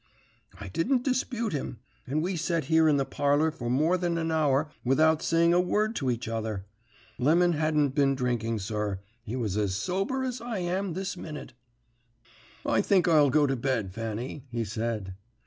[0.59, 4.17] "I didn't dispute with him, and we set here in the parlour for more than
[4.17, 6.65] an hour without saying a word to each other.
[7.19, 11.53] Lemon hadn't been drinking, sir; he was as sober as I am this minute.
[12.65, 15.13] "'I think I'll go to bed, Fanny,' he said.